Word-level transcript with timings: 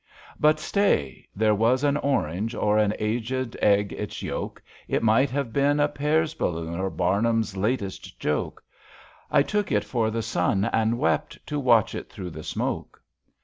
But 0.39 0.59
stay, 0.59 1.27
there 1.35 1.53
was 1.53 1.83
an 1.83 1.95
orange, 1.97 2.55
or 2.55 2.79
An 2.79 2.91
aged 2.97 3.55
egg 3.61 3.93
its 3.93 4.23
yolk; 4.23 4.59
It 4.87 5.03
might 5.03 5.29
have 5.29 5.53
been 5.53 5.79
a 5.79 5.87
Pears 5.87 6.33
^ 6.35 6.37
balloon 6.39 6.79
Or 6.79 6.89
Barnum^s 6.89 7.55
latest 7.55 8.19
joke: 8.19 8.63
IN 9.31 9.43
PAETIBUS 9.43 9.53
195 9.53 9.57
I 9.59 9.61
took 9.61 9.71
it 9.71 9.85
for 9.87 10.09
the 10.09 10.23
sun 10.23 10.65
and 10.73 10.97
wept 10.97 11.37
To 11.45 11.59
watch 11.59 11.93
it 11.93 12.09
through 12.09 12.31
the 12.31 12.41
smoke. 12.41 12.99